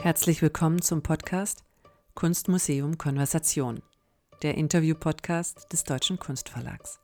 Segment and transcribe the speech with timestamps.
[0.00, 1.64] Herzlich willkommen zum Podcast
[2.14, 3.82] Kunstmuseum Konversation,
[4.42, 7.00] der Interview-Podcast des Deutschen Kunstverlags.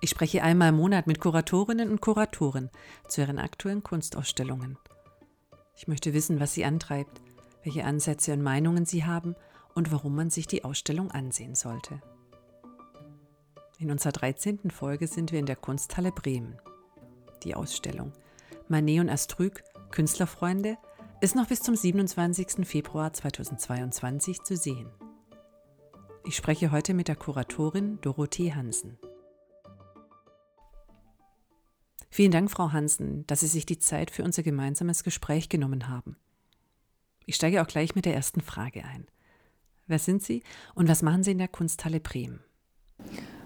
[0.00, 2.70] Ich spreche einmal im Monat mit Kuratorinnen und Kuratoren
[3.08, 4.78] zu ihren aktuellen Kunstausstellungen.
[5.76, 7.20] Ich möchte wissen, was sie antreibt,
[7.64, 9.34] welche Ansätze und Meinungen sie haben
[9.74, 12.00] und warum man sich die Ausstellung ansehen sollte.
[13.80, 14.70] In unserer 13.
[14.70, 16.56] Folge sind wir in der Kunsthalle Bremen.
[17.42, 18.12] Die Ausstellung
[18.68, 20.78] Manet und Astrück, Künstlerfreunde–
[21.20, 22.66] ist noch bis zum 27.
[22.66, 24.88] Februar 2022 zu sehen.
[26.24, 28.98] Ich spreche heute mit der Kuratorin Dorothee Hansen.
[32.08, 36.16] Vielen Dank, Frau Hansen, dass Sie sich die Zeit für unser gemeinsames Gespräch genommen haben.
[37.26, 39.06] Ich steige auch gleich mit der ersten Frage ein.
[39.86, 40.42] Wer sind Sie
[40.74, 42.40] und was machen Sie in der Kunsthalle Bremen?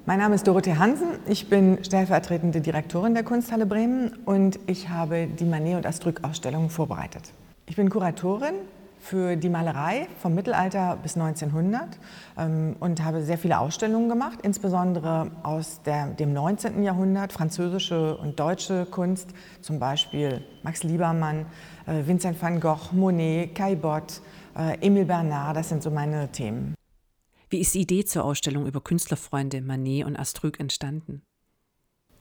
[0.06, 1.09] Mein Name ist Dorothee Hansen.
[1.27, 7.32] Ich bin stellvertretende Direktorin der Kunsthalle Bremen und ich habe die Manet- und Astrück-Ausstellung vorbereitet.
[7.66, 8.54] Ich bin Kuratorin
[9.01, 11.98] für die Malerei vom Mittelalter bis 1900
[12.38, 16.82] ähm, und habe sehr viele Ausstellungen gemacht, insbesondere aus der, dem 19.
[16.82, 21.46] Jahrhundert, französische und deutsche Kunst, zum Beispiel Max Liebermann,
[21.87, 24.20] äh, Vincent van Gogh, Monet, Caillebotte,
[24.57, 26.74] äh, Emile Bernard, das sind so meine Themen.
[27.48, 31.23] Wie ist die Idee zur Ausstellung über Künstlerfreunde Manet und Astrück entstanden?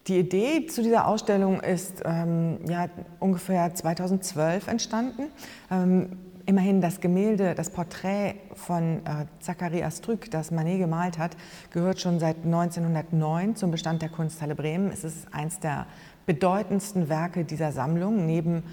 [0.07, 5.27] Die Idee zu dieser Ausstellung ist ähm, ja, ungefähr 2012 entstanden.
[5.71, 11.37] Ähm, immerhin das Gemälde, das Porträt von äh, Zachary Astrück, das Manet gemalt hat,
[11.71, 14.91] gehört schon seit 1909 zum Bestand der Kunsthalle Bremen.
[14.91, 15.85] Es ist eines der
[16.25, 18.63] bedeutendsten Werke dieser Sammlung, neben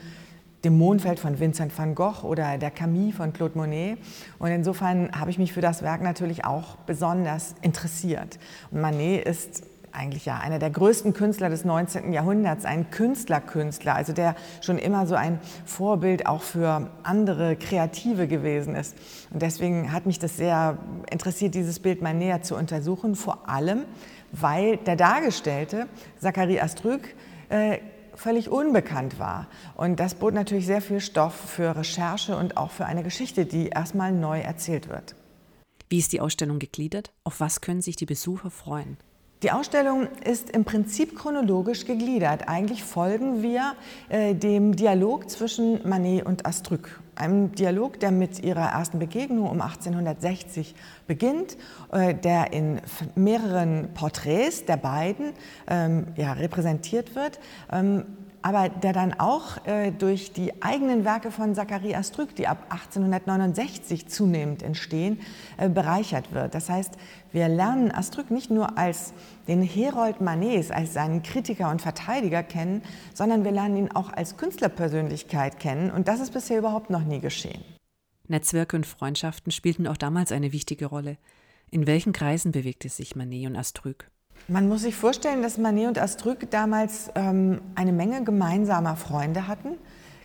[0.65, 3.99] dem Mondfeld von Vincent van Gogh oder der Camille von Claude Monet.
[4.41, 8.39] Und insofern habe ich mich für das Werk natürlich auch besonders interessiert.
[8.73, 9.63] Und Manet ist
[9.93, 12.13] eigentlich ja einer der größten Künstler des 19.
[12.13, 18.75] Jahrhunderts, ein Künstlerkünstler, also der schon immer so ein Vorbild auch für andere Kreative gewesen
[18.75, 18.97] ist.
[19.33, 20.79] Und deswegen hat mich das sehr
[21.11, 23.85] interessiert, dieses Bild mal näher zu untersuchen, vor allem,
[24.33, 25.87] weil der Dargestellte,
[26.19, 27.15] Zachary Astrück,
[27.49, 27.79] äh,
[28.15, 29.49] völlig unbekannt war.
[29.75, 33.69] Und das bot natürlich sehr viel Stoff für Recherche und auch für eine Geschichte, die
[33.69, 35.15] erstmal neu erzählt wird.
[35.89, 37.13] Wie ist die Ausstellung gegliedert?
[37.25, 38.97] Auf was können sich die Besucher freuen?
[39.43, 42.47] Die Ausstellung ist im Prinzip chronologisch gegliedert.
[42.47, 43.73] Eigentlich folgen wir
[44.11, 47.01] äh, dem Dialog zwischen Manet und Astrück.
[47.15, 50.75] Einem Dialog, der mit ihrer ersten Begegnung um 1860
[51.07, 51.57] beginnt,
[51.91, 52.83] äh, der in
[53.15, 55.33] mehreren Porträts der beiden
[55.69, 57.41] ähm, ja, repräsentiert wird.
[57.73, 58.05] Ähm,
[58.43, 64.09] aber der dann auch äh, durch die eigenen Werke von Zachary Astrück, die ab 1869
[64.09, 65.21] zunehmend entstehen,
[65.57, 66.55] äh, bereichert wird.
[66.55, 66.95] Das heißt,
[67.33, 69.13] wir lernen Astrück nicht nur als
[69.49, 72.83] den Herold Manets, als seinen Kritiker und Verteidiger kennen,
[73.15, 77.21] sondern wir lernen ihn auch als Künstlerpersönlichkeit kennen und das ist bisher überhaupt noch nie
[77.21, 77.63] geschehen.
[78.29, 81.19] Netzwerke und Freundschaften spielten auch damals eine wichtige Rolle.
[81.71, 84.11] In welchen Kreisen bewegte sich Manet und Astrück?
[84.49, 89.71] Man muss sich vorstellen, dass Manet und Astrück damals ähm, eine Menge gemeinsamer Freunde hatten.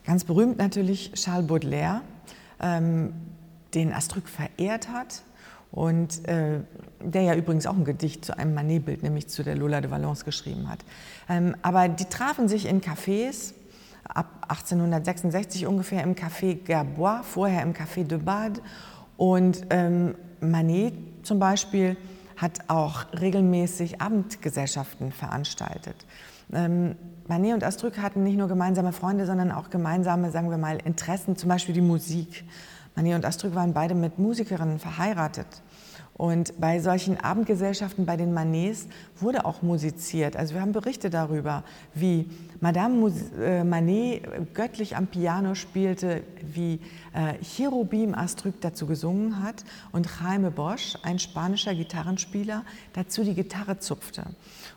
[0.06, 2.02] Ganz berühmt natürlich Charles Baudelaire,
[2.60, 3.14] ähm,
[3.74, 5.24] den Astrück verehrt hat
[5.72, 6.62] und äh,
[7.02, 10.24] der ja übrigens auch ein Gedicht zu einem Manet-Bild, nämlich zu der Lola de Valence
[10.24, 10.80] geschrieben hat.
[11.30, 13.54] Ähm, aber die trafen sich in Cafés,
[14.08, 18.62] ab 1866 ungefähr im Café Gerbois, vorher im Café de Bade.
[19.18, 20.94] Und ähm, Manet
[21.24, 21.98] zum Beispiel
[22.38, 25.96] hat auch regelmäßig Abendgesellschaften veranstaltet.
[26.54, 26.96] Ähm,
[27.28, 31.36] Manet und Astrück hatten nicht nur gemeinsame Freunde, sondern auch gemeinsame, sagen wir mal, Interessen,
[31.36, 32.44] zum Beispiel die Musik.
[32.96, 35.48] Manet und Astrück waren beide mit Musikerinnen verheiratet.
[36.18, 38.88] Und bei solchen Abendgesellschaften, bei den Manets,
[39.20, 40.38] wurde auch musiziert.
[40.38, 42.30] Also wir haben Berichte darüber, wie
[42.62, 46.80] Madame äh, Manet göttlich am Piano spielte, wie
[47.14, 53.80] äh, Cherubim Astrück dazu gesungen hat und Jaime Bosch, ein spanischer Gitarrenspieler, dazu die Gitarre
[53.80, 54.24] zupfte.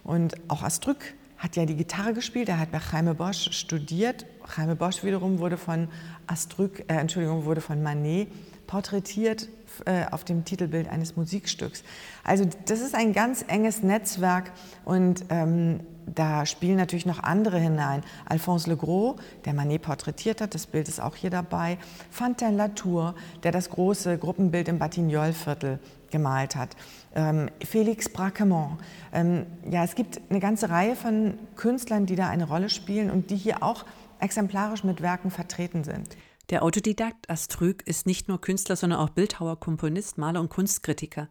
[0.03, 4.27] Und auch Astrück hat ja die Gitarre gespielt, er hat bei Jaime Bosch studiert.
[4.57, 5.87] Jaime Bosch wiederum wurde von
[6.27, 8.27] Astrück, äh, Entschuldigung, wurde von Manet
[8.67, 9.49] porträtiert
[9.87, 11.83] äh, auf dem Titelbild eines Musikstücks.
[12.25, 14.53] Also das ist ein ganz enges Netzwerk
[14.85, 15.81] und ähm,
[16.15, 18.03] da spielen natürlich noch andere hinein.
[18.25, 21.79] Alphonse Legros, der Manet porträtiert hat, das Bild ist auch hier dabei.
[22.11, 25.79] Fantin Latour, der das große Gruppenbild im Batignolles-Viertel
[26.11, 26.77] gemalt hat.
[27.15, 28.79] Ähm, Félix Braquemont.
[29.13, 33.31] Ähm, ja, es gibt eine ganze Reihe von Künstlern, die da eine Rolle spielen und
[33.31, 33.85] die hier auch
[34.21, 36.17] exemplarisch mit Werken vertreten sind.
[36.51, 41.29] Der Autodidakt Astrüg ist nicht nur Künstler, sondern auch Bildhauer, Komponist, Maler und Kunstkritiker.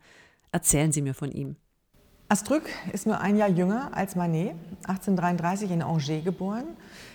[0.52, 1.56] Erzählen Sie mir von ihm.
[2.30, 4.52] Astruc ist nur ein Jahr jünger als Manet,
[4.86, 6.66] 1833 in Angers geboren.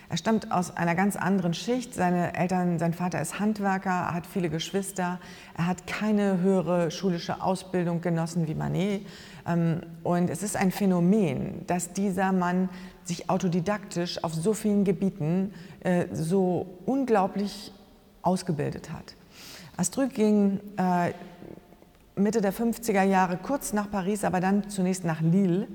[0.08, 1.94] Er stammt aus einer ganz anderen Schicht.
[1.94, 5.20] Seine Eltern, sein Vater ist Handwerker, hat viele Geschwister.
[5.56, 9.06] Er hat keine höhere schulische Ausbildung genossen wie Manet.
[9.46, 12.68] Ähm, und es ist ein Phänomen, dass dieser Mann
[13.04, 17.72] sich autodidaktisch auf so vielen Gebieten äh, so unglaublich
[18.22, 19.14] ausgebildet hat.
[19.76, 21.12] Astruc ging äh,
[22.14, 25.66] Mitte der 50er Jahre kurz nach Paris, aber dann zunächst nach Lille.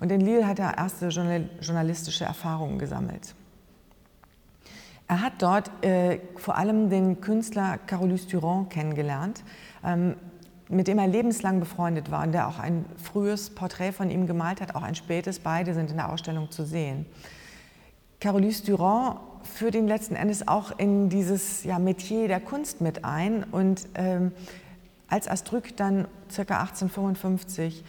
[0.00, 3.34] Und in Lille hat er erste journalistische Erfahrungen gesammelt.
[5.08, 9.42] Er hat dort äh, vor allem den Künstler Carolus Durand kennengelernt,
[9.82, 10.16] ähm,
[10.68, 14.60] mit dem er lebenslang befreundet war und der auch ein frühes Porträt von ihm gemalt
[14.60, 15.38] hat, auch ein spätes.
[15.38, 17.06] Beide sind in der Ausstellung zu sehen.
[18.20, 23.44] Carolus Durand führt ihn letzten Endes auch in dieses ja, Metier der Kunst mit ein
[23.44, 24.32] und ähm,
[25.08, 26.42] als Astruc dann ca.
[26.42, 27.84] 1855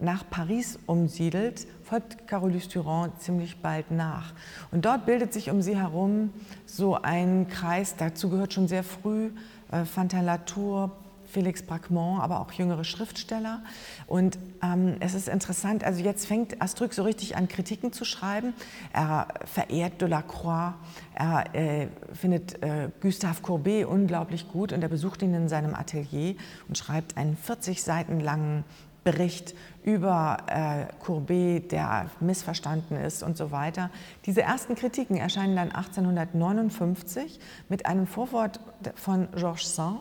[0.00, 4.32] nach Paris umsiedelt, folgt Carolus Durand ziemlich bald nach.
[4.72, 6.30] Und dort bildet sich um sie herum
[6.66, 9.30] so ein Kreis, dazu gehört schon sehr früh
[9.70, 10.90] äh, Fantin Latour,
[11.32, 13.62] Felix Braquemont, aber auch jüngere Schriftsteller.
[14.06, 18.52] Und ähm, es ist interessant, also jetzt fängt Astruc so richtig an, Kritiken zu schreiben.
[18.92, 20.74] Er verehrt Delacroix,
[21.14, 26.36] er äh, findet äh, Gustave Courbet unglaublich gut und er besucht ihn in seinem Atelier
[26.68, 28.64] und schreibt einen 40 Seiten langen
[29.04, 33.90] Bericht über äh, Courbet, der missverstanden ist und so weiter.
[34.26, 38.60] Diese ersten Kritiken erscheinen dann 1859 mit einem Vorwort
[38.94, 39.98] von Georges Sand,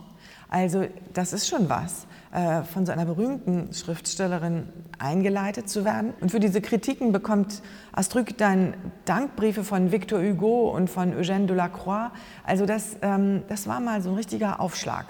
[0.52, 4.68] also das ist schon was, äh, von so einer berühmten Schriftstellerin
[5.00, 6.14] eingeleitet zu werden.
[6.20, 7.62] Und für diese Kritiken bekommt
[7.94, 8.74] Astruc dann
[9.06, 12.12] Dankbriefe von Victor Hugo und von Eugène Delacroix.
[12.44, 15.06] Also das, ähm, das war mal so ein richtiger Aufschlag.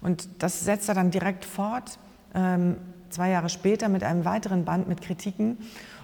[0.00, 1.98] Und das setzt er dann direkt fort,
[2.34, 2.76] ähm,
[3.10, 5.58] zwei Jahre später mit einem weiteren Band mit Kritiken.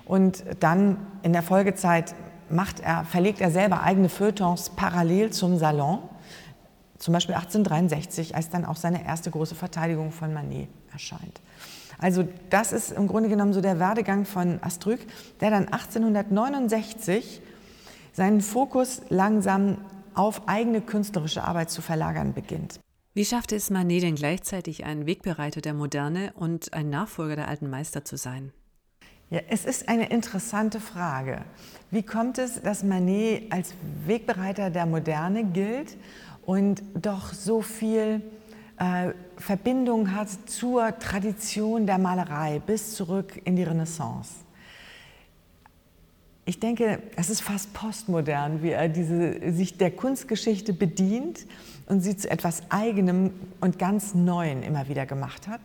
[0.04, 2.14] Und dann in der Folgezeit
[2.48, 5.98] macht er, verlegt er selber eigene Feuilletons parallel zum Salon
[7.00, 11.40] zum Beispiel 1863, als dann auch seine erste große Verteidigung von Manet erscheint.
[11.98, 15.00] Also das ist im Grunde genommen so der Werdegang von Astruc,
[15.40, 17.42] der dann 1869
[18.12, 19.78] seinen Fokus langsam
[20.14, 22.80] auf eigene künstlerische Arbeit zu verlagern beginnt.
[23.14, 27.68] Wie schaffte es Manet denn gleichzeitig ein Wegbereiter der Moderne und ein Nachfolger der alten
[27.68, 28.52] Meister zu sein?
[29.30, 31.44] Ja, es ist eine interessante Frage.
[31.90, 33.74] Wie kommt es, dass Manet als
[34.06, 35.96] Wegbereiter der Moderne gilt
[36.50, 38.22] und doch so viel
[38.76, 44.30] äh, Verbindung hat zur Tradition der Malerei bis zurück in die Renaissance.
[46.46, 51.46] Ich denke, es ist fast postmodern, wie er diese, sich der Kunstgeschichte bedient
[51.86, 53.30] und sie zu etwas Eigenem
[53.60, 55.60] und ganz Neuen immer wieder gemacht hat.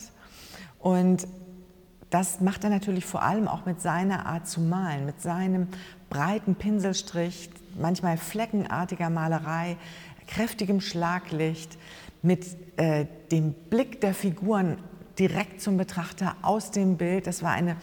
[0.78, 1.28] Und
[2.12, 5.68] das macht er natürlich vor allem auch mit seiner Art zu malen, mit seinem
[6.12, 9.78] breiten Pinselstrich, manchmal fleckenartiger Malerei,
[10.28, 11.78] kräftigem Schlaglicht,
[12.22, 12.46] mit
[12.78, 14.78] äh, dem Blick der Figuren
[15.20, 17.28] direkt zum Betrachter aus dem Bild.
[17.28, 17.78] Das war eine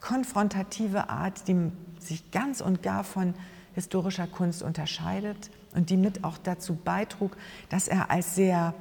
[0.00, 3.34] konfrontative Art, die sich ganz und gar von
[3.74, 7.36] historischer Kunst unterscheidet und die mit auch dazu beitrug,
[7.68, 8.74] dass er als sehr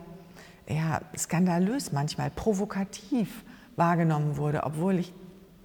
[0.67, 3.43] ja, skandalös manchmal, provokativ
[3.75, 5.13] wahrgenommen wurde, obwohl ich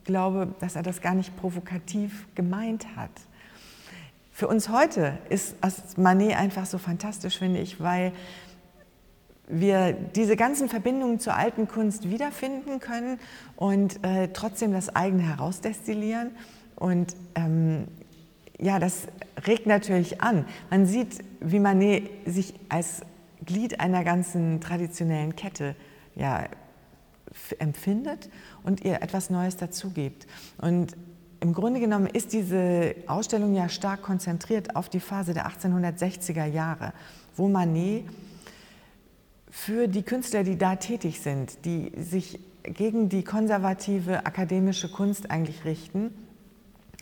[0.05, 3.11] glaube, dass er das gar nicht provokativ gemeint hat.
[4.38, 5.56] Für uns heute ist
[5.99, 8.12] Manet einfach so fantastisch, finde ich, weil
[9.49, 13.18] wir diese ganzen Verbindungen zur alten Kunst wiederfinden können
[13.57, 16.30] und äh, trotzdem das eigene herausdestillieren.
[16.76, 17.88] Und ähm,
[18.61, 19.09] ja, das
[19.45, 20.45] regt natürlich an.
[20.71, 23.00] Man sieht, wie Manet sich als
[23.45, 25.75] Glied einer ganzen traditionellen Kette
[26.14, 26.45] ja,
[27.59, 28.30] empfindet
[28.62, 30.28] und ihr etwas Neues dazugibt.
[30.59, 30.97] Und
[31.40, 36.92] im Grunde genommen ist diese Ausstellung ja stark konzentriert auf die Phase der 1860er Jahre,
[37.37, 38.04] wo Manet
[39.50, 45.64] für die Künstler, die da tätig sind, die sich gegen die konservative akademische Kunst eigentlich
[45.64, 46.12] richten,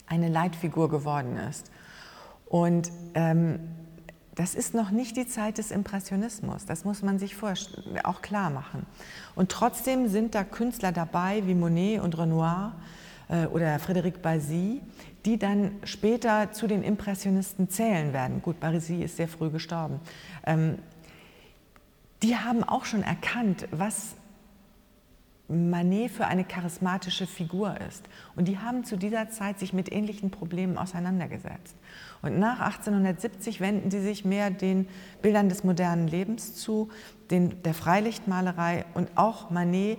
[0.06, 1.70] eine Leitfigur geworden ist.
[2.46, 3.58] Und ähm,
[4.34, 7.36] das ist noch nicht die Zeit des Impressionismus, das muss man sich
[8.04, 8.86] auch klar machen.
[9.34, 12.74] Und trotzdem sind da Künstler dabei wie Monet und Renoir,
[13.28, 14.80] oder Frédéric Basy,
[15.24, 18.40] die dann später zu den Impressionisten zählen werden.
[18.42, 20.00] Gut, Basy ist sehr früh gestorben.
[20.46, 20.78] Ähm,
[22.22, 24.14] die haben auch schon erkannt, was
[25.48, 28.04] Manet für eine charismatische Figur ist.
[28.34, 31.76] Und die haben zu dieser Zeit sich mit ähnlichen Problemen auseinandergesetzt.
[32.22, 34.88] Und nach 1870 wenden sie sich mehr den
[35.22, 36.88] Bildern des modernen Lebens zu,
[37.30, 39.98] den, der Freilichtmalerei und auch Manet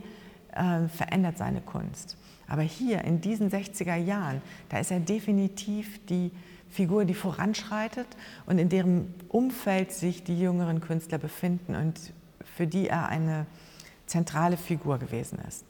[0.54, 2.18] äh, verändert seine Kunst.
[2.48, 6.32] Aber hier in diesen 60er Jahren, da ist er definitiv die
[6.70, 8.08] Figur, die voranschreitet
[8.46, 12.14] und in deren Umfeld sich die jüngeren Künstler befinden und
[12.44, 13.46] für die er eine
[14.06, 15.66] zentrale Figur gewesen ist.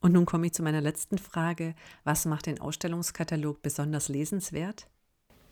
[0.00, 1.74] Und nun komme ich zu meiner letzten Frage.
[2.04, 4.86] Was macht den Ausstellungskatalog besonders lesenswert?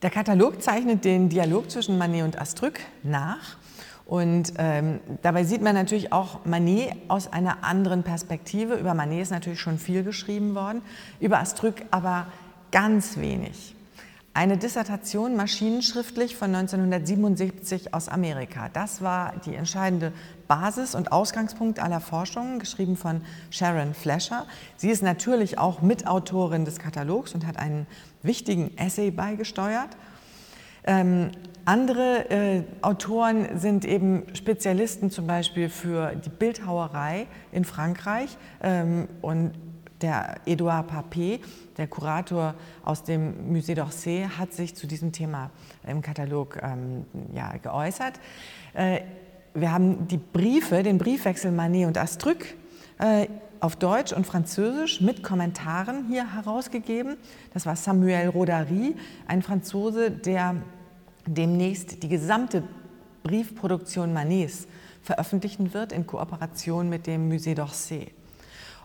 [0.02, 3.57] Der Katalog zeichnet den Dialog zwischen Manet und Astruc nach.
[4.04, 8.75] Und ähm, dabei sieht man natürlich auch Manet aus einer anderen Perspektive.
[8.75, 10.82] Über Manet ist natürlich schon viel geschrieben worden,
[11.21, 12.26] über Astruc aber
[12.71, 13.75] ganz wenig.
[14.35, 18.71] Eine Dissertation maschinenschriftlich von 1977 aus Amerika.
[18.71, 20.14] Das war die entscheidende
[20.49, 24.47] Basis und Ausgangspunkt aller Forschungen, geschrieben von Sharon Fletcher.
[24.76, 27.87] Sie ist natürlich auch Mitautorin des Katalogs und hat einen
[28.23, 29.90] wichtigen Essay beigesteuert.
[30.85, 31.30] Ähm,
[31.64, 39.52] andere äh, Autoren sind eben Spezialisten zum Beispiel für die Bildhauerei in Frankreich ähm, und
[40.00, 41.40] der Edouard Papet,
[41.76, 42.54] der Kurator
[42.85, 45.50] aus dem Musée d'Orsay, hat sich zu diesem Thema
[45.87, 48.19] im Katalog ähm, ja, geäußert.
[48.75, 49.02] Äh,
[49.54, 52.45] wir haben die Briefe, den Briefwechsel Manet und Astruc
[52.99, 53.26] äh,
[53.61, 57.16] auf Deutsch und Französisch mit Kommentaren hier herausgegeben.
[57.54, 58.97] Das war Samuel Rodari,
[59.28, 60.57] ein Franzose, der
[61.26, 62.62] demnächst die gesamte
[63.22, 64.66] Briefproduktion Manets
[65.02, 68.08] veröffentlichen wird in Kooperation mit dem Musée d'Orsay.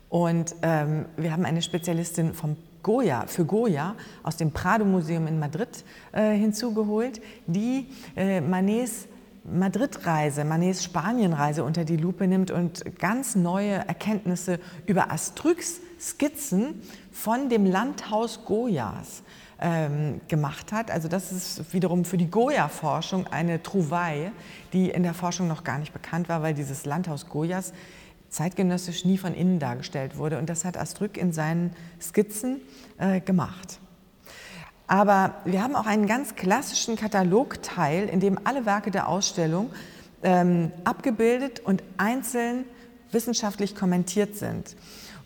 [0.10, 5.40] Und ähm, wir haben eine Spezialistin vom Goya, für Goya aus dem Prado Museum in
[5.40, 9.08] Madrid äh, hinzugeholt, die äh, Manets
[9.44, 17.50] Madrid-Reise, Manets Spanien-Reise unter die Lupe nimmt und ganz neue Erkenntnisse über Astrucs Skizzen von
[17.50, 19.24] dem Landhaus Goyas
[19.60, 20.92] ähm, gemacht hat.
[20.92, 24.32] Also das ist wiederum für die Goya-Forschung eine Trouvaille,
[24.74, 27.74] die in der Forschung noch gar nicht bekannt war, weil dieses Landhaus Goyas
[28.30, 30.38] zeitgenössisch nie von innen dargestellt wurde.
[30.38, 32.62] Und das hat Astruc in seinen Skizzen
[32.98, 33.80] äh, gemacht.
[34.88, 39.70] Aber wir haben auch einen ganz klassischen Katalogteil, in dem alle Werke der Ausstellung
[40.24, 42.64] ähm, abgebildet und einzeln
[43.12, 44.76] wissenschaftlich kommentiert sind.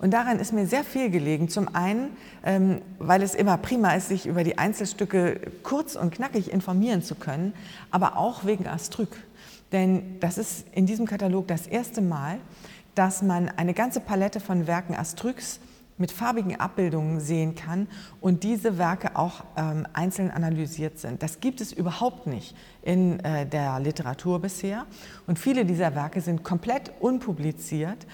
[0.02, 1.48] Und daran ist mir sehr viel gelegen.
[1.48, 6.52] Zum einen, ähm, weil es immer prima ist, sich über die Einzelstücke kurz und knackig
[6.52, 7.54] informieren zu können,
[7.92, 9.10] aber auch wegen Astruc.
[9.72, 12.40] Denn das ist in diesem Katalog das erste Mal,
[12.96, 15.60] dass man eine ganze Palette von Werken Astrucs
[16.00, 17.88] mit farbigen Abbildungen sehen kann
[18.22, 21.22] und diese Werke auch ähm, einzeln analysiert sind.
[21.22, 24.88] Das gibt es überhaupt nicht in äh, der Literatur bisher
[25.28, 28.08] und viele dieser Werke sind komplett unpubliziert.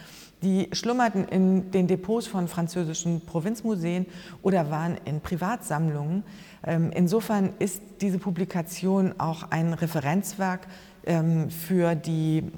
[0.44, 4.06] Die schlummerten in den Depots von französischen Provinzmuseen
[4.44, 6.24] oder waren in Privatsammlungen.
[6.64, 10.68] Ähm, insofern ist diese Publikation auch ein Referenzwerk
[11.06, 12.52] ähm, für die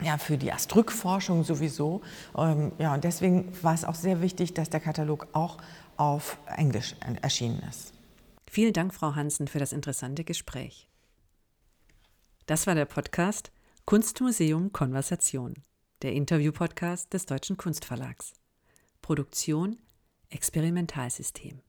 [0.00, 2.02] ja, für die Astrück-Forschung sowieso.
[2.36, 5.58] Ähm, ja, und deswegen war es auch sehr wichtig, dass der Katalog auch
[5.96, 7.92] auf Englisch erschienen ist.
[8.48, 10.88] Vielen Dank, Frau Hansen, für das interessante Gespräch.
[12.46, 13.50] Das war der Podcast
[13.84, 15.54] Kunstmuseum Konversation,
[16.02, 18.32] der Interview-Podcast des Deutschen Kunstverlags.
[19.02, 19.78] Produktion
[20.30, 21.60] Experimentalsystem.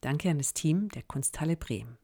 [0.00, 1.96] Danke an das Team der Kunsthalle Bremen.